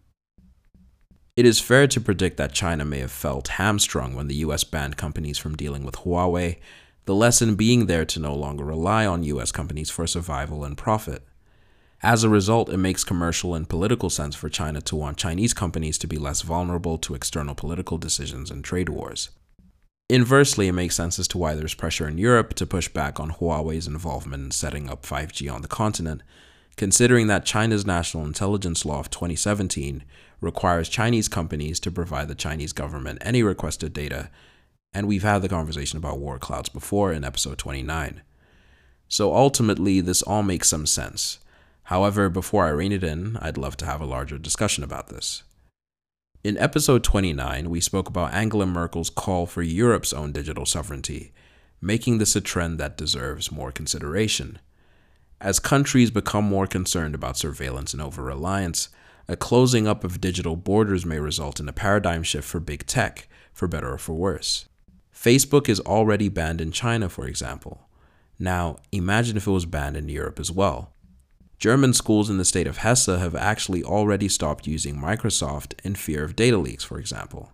It 1.35 1.47
is 1.47 1.59
fair 1.59 1.87
to 1.87 1.99
predict 1.99 2.37
that 2.37 2.53
China 2.53 2.85
may 2.85 2.99
have 2.99 3.11
felt 3.11 3.47
hamstrung 3.47 4.13
when 4.13 4.27
the 4.27 4.45
US 4.45 4.63
banned 4.63 4.97
companies 4.97 5.39
from 5.39 5.57
dealing 5.57 5.83
with 5.83 5.95
Huawei, 5.95 6.59
the 7.05 7.15
lesson 7.15 7.55
being 7.55 7.87
there 7.87 8.05
to 8.05 8.19
no 8.19 8.35
longer 8.35 8.63
rely 8.63 9.07
on 9.07 9.23
US 9.23 9.51
companies 9.51 9.89
for 9.89 10.05
survival 10.05 10.63
and 10.63 10.77
profit. 10.77 11.23
As 12.05 12.25
a 12.25 12.29
result, 12.29 12.67
it 12.67 12.77
makes 12.77 13.05
commercial 13.05 13.55
and 13.55 13.67
political 13.67 14.09
sense 14.09 14.35
for 14.35 14.49
China 14.49 14.81
to 14.81 14.95
want 14.95 15.15
Chinese 15.15 15.53
companies 15.53 15.97
to 15.99 16.07
be 16.07 16.17
less 16.17 16.41
vulnerable 16.41 16.97
to 16.97 17.15
external 17.15 17.55
political 17.55 17.97
decisions 17.97 18.51
and 18.51 18.61
trade 18.61 18.89
wars. 18.89 19.29
Inversely, 20.09 20.67
it 20.67 20.73
makes 20.73 20.97
sense 20.97 21.17
as 21.17 21.29
to 21.29 21.37
why 21.37 21.55
there's 21.55 21.73
pressure 21.73 22.05
in 22.05 22.17
Europe 22.17 22.55
to 22.55 22.65
push 22.65 22.89
back 22.89 23.21
on 23.21 23.31
Huawei's 23.31 23.87
involvement 23.87 24.43
in 24.43 24.51
setting 24.51 24.89
up 24.89 25.03
5G 25.03 25.51
on 25.51 25.61
the 25.61 25.69
continent, 25.69 26.23
considering 26.75 27.27
that 27.27 27.45
China's 27.45 27.85
National 27.85 28.25
Intelligence 28.25 28.83
Law 28.83 28.99
of 28.99 29.09
2017 29.09 30.03
requires 30.41 30.89
Chinese 30.89 31.29
companies 31.29 31.79
to 31.79 31.89
provide 31.89 32.27
the 32.27 32.35
Chinese 32.35 32.73
government 32.73 33.19
any 33.21 33.41
requested 33.41 33.93
data, 33.93 34.29
and 34.93 35.07
we've 35.07 35.23
had 35.23 35.41
the 35.41 35.47
conversation 35.47 35.97
about 35.97 36.19
war 36.19 36.37
clouds 36.37 36.67
before 36.67 37.13
in 37.13 37.23
episode 37.23 37.57
29. 37.57 38.21
So 39.07 39.33
ultimately, 39.33 40.01
this 40.01 40.21
all 40.21 40.43
makes 40.43 40.67
some 40.67 40.85
sense. 40.85 41.39
However, 41.83 42.29
before 42.29 42.65
I 42.65 42.69
rein 42.69 42.91
it 42.91 43.03
in, 43.03 43.37
I'd 43.41 43.57
love 43.57 43.77
to 43.77 43.85
have 43.85 44.01
a 44.01 44.05
larger 44.05 44.37
discussion 44.37 44.83
about 44.83 45.07
this. 45.07 45.43
In 46.43 46.57
episode 46.57 47.03
29, 47.03 47.69
we 47.69 47.81
spoke 47.81 48.07
about 48.07 48.33
Angela 48.33 48.65
Merkel's 48.65 49.09
call 49.09 49.45
for 49.45 49.61
Europe's 49.61 50.13
own 50.13 50.31
digital 50.31 50.65
sovereignty, 50.65 51.33
making 51.81 52.17
this 52.17 52.35
a 52.35 52.41
trend 52.41 52.79
that 52.79 52.97
deserves 52.97 53.51
more 53.51 53.71
consideration. 53.71 54.59
As 55.41 55.59
countries 55.59 56.11
become 56.11 56.45
more 56.45 56.67
concerned 56.67 57.15
about 57.15 57.37
surveillance 57.37 57.93
and 57.93 58.01
over 58.01 58.23
reliance, 58.23 58.89
a 59.27 59.35
closing 59.35 59.87
up 59.87 60.03
of 60.03 60.21
digital 60.21 60.55
borders 60.55 61.05
may 61.05 61.19
result 61.19 61.59
in 61.59 61.67
a 61.67 61.73
paradigm 61.73 62.23
shift 62.23 62.47
for 62.47 62.59
big 62.59 62.85
tech, 62.85 63.27
for 63.51 63.67
better 63.67 63.93
or 63.93 63.97
for 63.97 64.13
worse. 64.13 64.67
Facebook 65.13 65.69
is 65.69 65.79
already 65.81 66.29
banned 66.29 66.61
in 66.61 66.71
China, 66.71 67.09
for 67.09 67.27
example. 67.27 67.87
Now, 68.39 68.77
imagine 68.91 69.37
if 69.37 69.47
it 69.47 69.51
was 69.51 69.65
banned 69.65 69.95
in 69.95 70.09
Europe 70.09 70.39
as 70.39 70.51
well. 70.51 70.92
German 71.63 71.93
schools 71.93 72.29
in 72.29 72.37
the 72.37 72.43
state 72.43 72.67
of 72.67 72.79
Hesse 72.79 73.05
have 73.05 73.35
actually 73.35 73.85
already 73.85 74.27
stopped 74.27 74.67
using 74.67 74.97
Microsoft 74.97 75.75
in 75.81 75.95
fear 75.95 76.25
of 76.25 76.35
data 76.35 76.57
leaks, 76.57 76.83
for 76.83 76.99
example. 76.99 77.53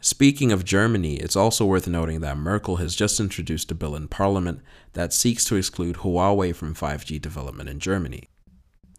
Speaking 0.00 0.50
of 0.50 0.64
Germany, 0.64 1.18
it's 1.18 1.36
also 1.36 1.64
worth 1.64 1.86
noting 1.86 2.18
that 2.18 2.36
Merkel 2.36 2.78
has 2.78 2.96
just 2.96 3.20
introduced 3.20 3.70
a 3.70 3.76
bill 3.76 3.94
in 3.94 4.08
parliament 4.08 4.60
that 4.94 5.12
seeks 5.12 5.44
to 5.44 5.54
exclude 5.54 5.98
Huawei 5.98 6.52
from 6.52 6.74
5G 6.74 7.22
development 7.22 7.68
in 7.68 7.78
Germany. 7.78 8.28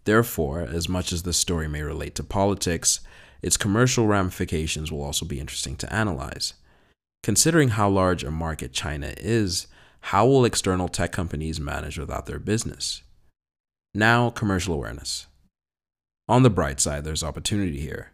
Therefore, 0.05 0.62
as 0.62 0.88
much 0.88 1.12
as 1.12 1.24
this 1.24 1.35
story 1.35 1.67
may 1.67 1.81
relate 1.81 2.15
to 2.15 2.24
politics, 2.24 3.01
its 3.41 3.57
commercial 3.57 4.07
ramifications 4.07 4.89
will 4.89 5.03
also 5.03 5.25
be 5.25 5.41
interesting 5.41 5.75
to 5.75 5.93
analyze. 5.93 6.53
Considering 7.24 7.71
how 7.71 7.89
large 7.89 8.24
a 8.24 8.31
market 8.31 8.71
China 8.71 9.13
is, 9.17 9.67
how 10.00 10.25
will 10.25 10.45
external 10.45 10.88
tech 10.88 11.12
companies 11.12 11.59
manage 11.59 12.00
without 12.00 12.25
their 12.25 12.39
business? 12.39 13.01
Now, 13.97 14.29
commercial 14.29 14.73
awareness. 14.73 15.27
On 16.27 16.43
the 16.43 16.49
bright 16.49 16.81
side, 16.81 17.05
there's 17.05 17.23
opportunity 17.23 17.79
here. 17.79 18.11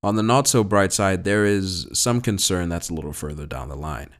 On 0.00 0.14
the 0.14 0.22
not 0.22 0.46
so 0.46 0.62
bright 0.62 0.92
side, 0.92 1.24
there 1.24 1.44
is 1.44 1.88
some 1.92 2.20
concern 2.20 2.68
that's 2.68 2.88
a 2.88 2.94
little 2.94 3.12
further 3.12 3.44
down 3.44 3.68
the 3.68 3.74
line. 3.74 4.10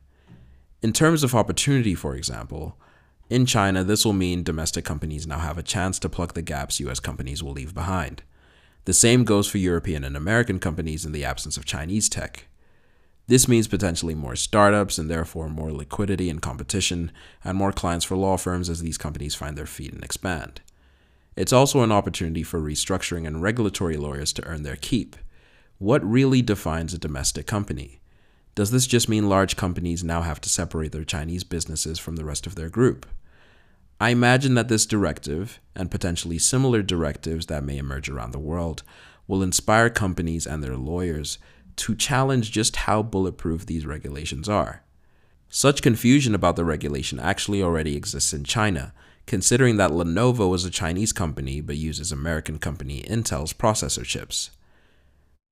In 0.83 0.93
terms 0.93 1.23
of 1.23 1.33
opportunity, 1.33 1.95
for 1.95 2.17
example, 2.17 2.77
in 3.31 3.47
China, 3.47 3.85
this 3.85 4.05
will 4.05 4.13
mean 4.13 4.43
domestic 4.43 4.85
companies 4.85 5.25
now 5.25 5.39
have 5.39 5.57
a 5.57 5.63
chance 5.63 6.01
to 6.01 6.09
plug 6.09 6.35
the 6.35 6.43
gaps 6.43 6.81
US 6.81 6.99
companies 6.99 7.45
will 7.45 7.53
leave 7.53 7.75
behind. 7.75 8.25
The 8.85 8.93
same 8.93 9.23
goes 9.23 9.49
for 9.49 9.59
European 9.59 10.03
and 10.03 10.17
American 10.17 10.59
companies 10.59 11.05
in 11.05 11.13
the 11.13 11.25
absence 11.25 11.57
of 11.57 11.65
Chinese 11.65 12.09
tech. 12.09 12.49
This 13.29 13.47
means 13.47 13.69
potentially 13.69 14.17
more 14.17 14.35
startups 14.35 14.99
and 14.99 15.09
therefore 15.09 15.49
more 15.49 15.71
liquidity 15.71 16.29
and 16.29 16.43
competition, 16.43 17.13
and 17.45 17.57
more 17.57 17.73
clients 17.73 18.05
for 18.05 18.17
law 18.17 18.37
firms 18.37 18.69
as 18.69 18.81
these 18.81 18.99
companies 18.99 19.37
find 19.37 19.57
their 19.57 19.65
feet 19.65 19.93
and 19.93 20.03
expand. 20.03 20.61
It's 21.37 21.53
also 21.53 21.83
an 21.83 21.93
opportunity 21.93 22.43
for 22.43 22.61
restructuring 22.61 23.27
and 23.27 23.43
regulatory 23.43 23.97
lawyers 23.97 24.33
to 24.35 24.45
earn 24.45 24.63
their 24.63 24.77
keep. 24.77 25.17
What 25.79 26.09
really 26.09 26.43
defines 26.43 26.95
a 26.95 26.99
domestic 26.99 27.47
company? 27.47 28.01
Does 28.55 28.71
this 28.71 28.87
just 28.87 29.09
mean 29.09 29.29
large 29.29 29.57
companies 29.57 30.05
now 30.05 30.23
have 30.23 30.41
to 30.43 30.49
separate 30.49 30.93
their 30.93 31.05
Chinese 31.05 31.43
businesses 31.43 31.99
from 31.99 32.15
the 32.15 32.25
rest 32.25 32.47
of 32.47 32.55
their 32.55 32.69
group? 32.69 33.05
I 34.01 34.11
imagine 34.11 34.55
that 34.55 34.69
this 34.69 34.87
directive, 34.87 35.61
and 35.75 35.91
potentially 35.91 36.39
similar 36.39 36.83
directives 36.83 37.47
that 37.47 37.65
may 37.65 37.79
emerge 37.79 38.09
around 38.09 38.31
the 38.31 38.39
world, 38.39 38.85
will 39.27 39.43
inspire 39.43 39.91
companies 39.91 40.47
and 40.47 40.63
their 40.63 40.77
lawyers 40.77 41.39
to 41.77 41.97
challenge 41.97 42.53
just 42.53 42.77
how 42.77 43.03
bulletproof 43.03 43.67
these 43.67 43.87
regulations 43.87 44.49
are. 44.49 44.83
Such 45.49 45.83
confusion 45.83 46.35
about 46.35 46.57
the 46.57 46.65
regulation 46.65 47.19
actually 47.19 47.63
already 47.63 47.97
exists 47.97 48.33
in 48.33 48.45
China, 48.45 48.93
considering 49.27 49.77
that 49.77 49.91
Lenovo 49.91 50.55
is 50.55 50.65
a 50.65 50.71
Chinese 50.71 51.13
company 51.13 51.61
but 51.61 51.77
uses 51.77 52.13
American 52.13 52.59
company 52.59 53.03
Intel's 53.03 53.53
processor 53.53 54.05
chips. 54.05 54.51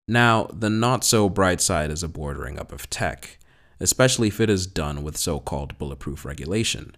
Now, 0.09 0.49
the 0.53 0.69
not 0.69 1.05
so 1.05 1.29
bright 1.29 1.61
side 1.61 1.91
is 1.91 2.03
a 2.03 2.09
bordering 2.09 2.59
up 2.59 2.73
of 2.73 2.91
tech, 2.91 3.39
especially 3.81 4.29
if 4.29 4.41
it 4.41 4.51
is 4.51 4.67
done 4.67 5.03
with 5.03 5.17
so 5.17 5.39
called 5.39 5.79
bulletproof 5.79 6.25
regulation. 6.25 6.97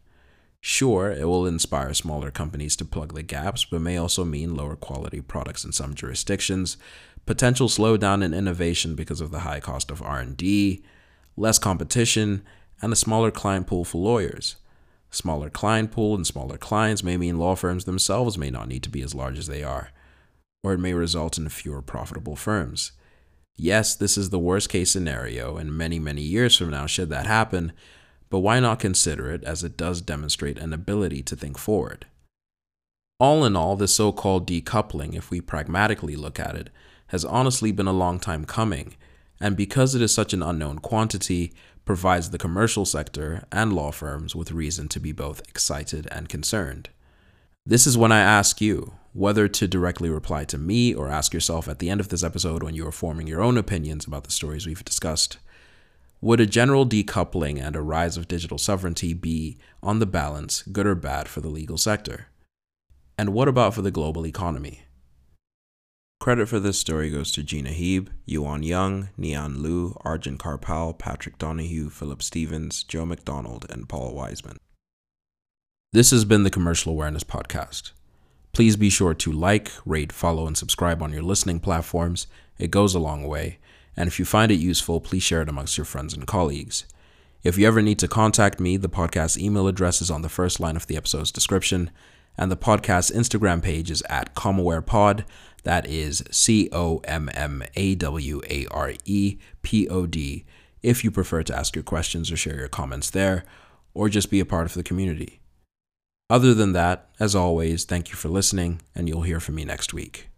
Sure, 0.60 1.12
it 1.12 1.28
will 1.28 1.46
inspire 1.46 1.92
smaller 1.92 2.30
companies 2.30 2.74
to 2.76 2.86
plug 2.86 3.12
the 3.12 3.22
gaps, 3.22 3.66
but 3.66 3.82
may 3.82 3.98
also 3.98 4.24
mean 4.24 4.54
lower 4.54 4.76
quality 4.76 5.20
products 5.20 5.62
in 5.62 5.72
some 5.72 5.94
jurisdictions, 5.94 6.78
potential 7.26 7.68
slowdown 7.68 8.24
in 8.24 8.32
innovation 8.32 8.94
because 8.94 9.20
of 9.20 9.30
the 9.30 9.40
high 9.40 9.60
cost 9.60 9.90
of 9.90 10.00
R&D, 10.00 10.82
less 11.36 11.58
competition, 11.58 12.42
and 12.80 12.92
a 12.92 12.96
smaller 12.96 13.30
client 13.30 13.66
pool 13.66 13.84
for 13.84 13.98
lawyers. 13.98 14.56
Smaller 15.14 15.48
client 15.48 15.92
pool 15.92 16.16
and 16.16 16.26
smaller 16.26 16.58
clients 16.58 17.04
may 17.04 17.16
mean 17.16 17.38
law 17.38 17.54
firms 17.54 17.84
themselves 17.84 18.36
may 18.36 18.50
not 18.50 18.66
need 18.66 18.82
to 18.82 18.90
be 18.90 19.00
as 19.00 19.14
large 19.14 19.38
as 19.38 19.46
they 19.46 19.62
are, 19.62 19.90
or 20.64 20.72
it 20.72 20.80
may 20.80 20.92
result 20.92 21.38
in 21.38 21.48
fewer 21.48 21.80
profitable 21.80 22.34
firms. 22.34 22.90
Yes, 23.54 23.94
this 23.94 24.18
is 24.18 24.30
the 24.30 24.40
worst 24.40 24.68
case 24.68 24.90
scenario, 24.90 25.56
and 25.56 25.72
many, 25.72 26.00
many 26.00 26.22
years 26.22 26.56
from 26.56 26.70
now, 26.70 26.86
should 26.86 27.10
that 27.10 27.26
happen, 27.26 27.72
but 28.28 28.40
why 28.40 28.58
not 28.58 28.80
consider 28.80 29.30
it 29.30 29.44
as 29.44 29.62
it 29.62 29.76
does 29.76 30.00
demonstrate 30.00 30.58
an 30.58 30.72
ability 30.72 31.22
to 31.22 31.36
think 31.36 31.58
forward? 31.58 32.06
All 33.20 33.44
in 33.44 33.54
all, 33.54 33.76
this 33.76 33.94
so 33.94 34.10
called 34.10 34.48
decoupling, 34.48 35.14
if 35.14 35.30
we 35.30 35.40
pragmatically 35.40 36.16
look 36.16 36.40
at 36.40 36.56
it, 36.56 36.70
has 37.08 37.24
honestly 37.24 37.70
been 37.70 37.86
a 37.86 37.92
long 37.92 38.18
time 38.18 38.44
coming, 38.44 38.96
and 39.40 39.56
because 39.56 39.94
it 39.94 40.02
is 40.02 40.12
such 40.12 40.32
an 40.32 40.42
unknown 40.42 40.80
quantity, 40.80 41.52
provides 41.84 42.30
the 42.30 42.38
commercial 42.38 42.84
sector 42.84 43.44
and 43.52 43.72
law 43.72 43.90
firms 43.90 44.34
with 44.34 44.52
reason 44.52 44.88
to 44.88 45.00
be 45.00 45.12
both 45.12 45.40
excited 45.48 46.08
and 46.10 46.28
concerned. 46.28 46.88
This 47.66 47.86
is 47.86 47.96
when 47.96 48.12
I 48.12 48.20
ask 48.20 48.60
you 48.60 48.94
whether 49.12 49.48
to 49.48 49.68
directly 49.68 50.10
reply 50.10 50.44
to 50.44 50.58
me 50.58 50.94
or 50.94 51.08
ask 51.08 51.32
yourself 51.32 51.68
at 51.68 51.78
the 51.78 51.88
end 51.88 52.00
of 52.00 52.08
this 52.08 52.24
episode 52.24 52.62
when 52.62 52.74
you 52.74 52.86
are 52.86 52.92
forming 52.92 53.26
your 53.26 53.42
own 53.42 53.56
opinions 53.56 54.06
about 54.06 54.24
the 54.24 54.32
stories 54.32 54.66
we've 54.66 54.84
discussed. 54.84 55.38
Would 56.20 56.40
a 56.40 56.46
general 56.46 56.86
decoupling 56.86 57.62
and 57.62 57.76
a 57.76 57.82
rise 57.82 58.16
of 58.16 58.28
digital 58.28 58.58
sovereignty 58.58 59.14
be, 59.14 59.58
on 59.82 59.98
the 59.98 60.06
balance, 60.06 60.62
good 60.62 60.86
or 60.86 60.94
bad 60.94 61.28
for 61.28 61.40
the 61.40 61.48
legal 61.48 61.78
sector? 61.78 62.26
And 63.16 63.34
what 63.34 63.46
about 63.46 63.74
for 63.74 63.82
the 63.82 63.90
global 63.90 64.26
economy? 64.26 64.83
Credit 66.24 66.48
for 66.48 66.58
this 66.58 66.78
story 66.78 67.10
goes 67.10 67.30
to 67.32 67.42
Gina 67.42 67.68
Heeb, 67.68 68.08
Yuan 68.24 68.62
Yang, 68.62 69.10
Nian 69.20 69.60
Liu, 69.60 69.94
Arjun 70.06 70.38
Karpal, 70.38 70.96
Patrick 70.96 71.36
Donahue, 71.36 71.90
Philip 71.90 72.22
Stevens, 72.22 72.82
Joe 72.82 73.04
McDonald, 73.04 73.66
and 73.68 73.90
Paul 73.90 74.14
Wiseman. 74.14 74.56
This 75.92 76.12
has 76.12 76.24
been 76.24 76.42
the 76.42 76.48
Commercial 76.48 76.92
Awareness 76.92 77.24
Podcast. 77.24 77.92
Please 78.54 78.74
be 78.74 78.88
sure 78.88 79.12
to 79.12 79.30
like, 79.30 79.70
rate, 79.84 80.12
follow, 80.12 80.46
and 80.46 80.56
subscribe 80.56 81.02
on 81.02 81.12
your 81.12 81.22
listening 81.22 81.60
platforms. 81.60 82.26
It 82.58 82.70
goes 82.70 82.94
a 82.94 82.98
long 82.98 83.28
way. 83.28 83.58
And 83.94 84.06
if 84.06 84.18
you 84.18 84.24
find 84.24 84.50
it 84.50 84.54
useful, 84.54 85.02
please 85.02 85.22
share 85.22 85.42
it 85.42 85.50
amongst 85.50 85.76
your 85.76 85.84
friends 85.84 86.14
and 86.14 86.26
colleagues. 86.26 86.86
If 87.42 87.58
you 87.58 87.66
ever 87.66 87.82
need 87.82 87.98
to 87.98 88.08
contact 88.08 88.58
me, 88.60 88.78
the 88.78 88.88
podcast 88.88 89.36
email 89.36 89.68
address 89.68 90.00
is 90.00 90.10
on 90.10 90.22
the 90.22 90.30
first 90.30 90.58
line 90.58 90.76
of 90.76 90.86
the 90.86 90.96
episode's 90.96 91.30
description, 91.30 91.90
and 92.38 92.50
the 92.50 92.56
podcast 92.56 93.14
Instagram 93.14 93.62
page 93.62 93.90
is 93.90 94.02
at 94.08 94.34
CommAwarePod. 94.34 95.24
That 95.64 95.86
is 95.86 96.22
C 96.30 96.68
O 96.72 96.98
M 97.04 97.28
M 97.34 97.62
A 97.74 97.94
W 97.96 98.40
A 98.48 98.66
R 98.70 98.92
E 99.04 99.38
P 99.62 99.88
O 99.88 100.06
D. 100.06 100.44
If 100.82 101.02
you 101.02 101.10
prefer 101.10 101.42
to 101.42 101.56
ask 101.56 101.74
your 101.74 101.82
questions 101.82 102.30
or 102.30 102.36
share 102.36 102.56
your 102.56 102.68
comments 102.68 103.10
there, 103.10 103.44
or 103.94 104.08
just 104.08 104.30
be 104.30 104.40
a 104.40 104.46
part 104.46 104.66
of 104.66 104.74
the 104.74 104.82
community. 104.82 105.40
Other 106.28 106.54
than 106.54 106.72
that, 106.72 107.08
as 107.20 107.34
always, 107.34 107.84
thank 107.84 108.10
you 108.10 108.16
for 108.16 108.28
listening, 108.28 108.82
and 108.94 109.08
you'll 109.08 109.22
hear 109.22 109.40
from 109.40 109.54
me 109.56 109.64
next 109.64 109.92
week. 109.92 110.28